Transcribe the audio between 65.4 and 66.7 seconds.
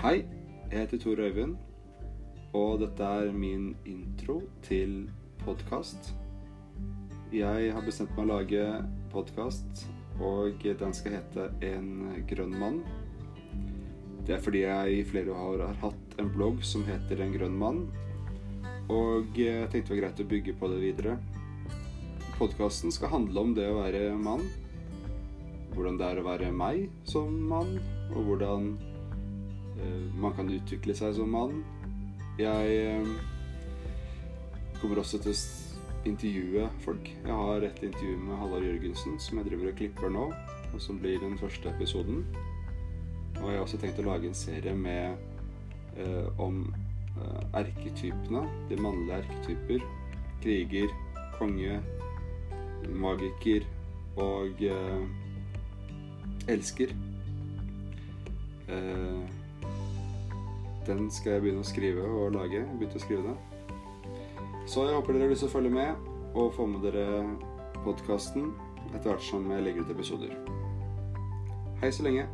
til å følge med og få